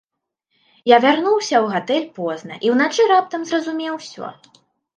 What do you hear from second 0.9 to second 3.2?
Я вярнуўся ў гатэль позна, і ўначы